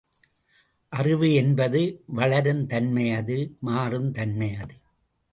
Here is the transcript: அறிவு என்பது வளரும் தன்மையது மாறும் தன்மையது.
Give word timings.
அறிவு 0.93 1.33
என்பது 1.33 1.81
வளரும் 2.05 2.65
தன்மையது 2.67 3.37
மாறும் 3.59 4.11
தன்மையது. 4.11 4.75